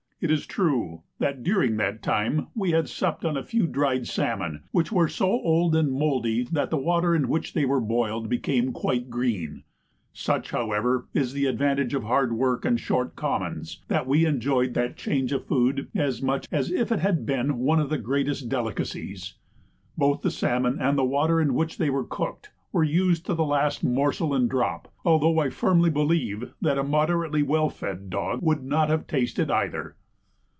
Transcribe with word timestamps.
It 0.23 0.29
is 0.29 0.45
true 0.45 1.01
that 1.17 1.41
during 1.41 1.77
that 1.77 2.03
time 2.03 2.49
we 2.55 2.69
had 2.69 2.87
supped 2.87 3.25
on 3.25 3.35
a 3.35 3.41
few 3.43 3.65
dried 3.65 4.05
salmon, 4.07 4.61
which 4.69 4.91
were 4.91 5.07
so 5.07 5.25
old 5.25 5.75
and 5.75 5.91
mouldy 5.91 6.43
that 6.51 6.69
the 6.69 6.77
water 6.77 7.15
in 7.15 7.27
which 7.27 7.53
they 7.55 7.65
were 7.65 7.81
boiled 7.81 8.29
became 8.29 8.71
quite 8.71 9.09
green. 9.09 9.63
Such, 10.13 10.51
however, 10.51 11.07
is 11.15 11.33
the 11.33 11.47
advantage 11.47 11.95
of 11.95 12.03
hard 12.03 12.33
work 12.33 12.65
and 12.65 12.79
short 12.79 13.15
commons, 13.15 13.81
that 13.87 14.05
we 14.05 14.27
enjoyed 14.27 14.75
that 14.75 14.95
change 14.95 15.31
of 15.31 15.47
food 15.47 15.87
as 15.95 16.21
much 16.21 16.45
as 16.51 16.71
if 16.71 16.91
it 16.91 16.99
had 16.99 17.25
been 17.25 17.57
one 17.57 17.79
of 17.79 17.89
the 17.89 17.97
greatest 17.97 18.47
delicacies. 18.47 19.33
Both 19.97 20.21
the 20.21 20.29
salmon, 20.29 20.77
and 20.79 20.99
the 20.99 21.03
water 21.03 21.41
in 21.41 21.55
which 21.55 21.79
they 21.79 21.89
were 21.89 22.03
cooked, 22.05 22.51
were 22.71 22.83
used 22.83 23.25
to 23.25 23.33
the 23.33 23.43
last 23.43 23.83
morsel 23.83 24.35
and 24.35 24.47
drop, 24.47 24.87
although 25.03 25.39
I 25.39 25.49
firmly 25.49 25.89
believe 25.89 26.53
that 26.61 26.77
a 26.77 26.83
moderately 26.83 27.41
well 27.41 27.69
fed 27.69 28.11
dog 28.11 28.43
would 28.43 28.63
not 28.63 28.87
have 28.89 29.07
tasted 29.07 29.49
either. 29.49 29.95